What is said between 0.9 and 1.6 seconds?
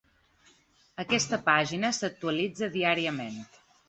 Aquesta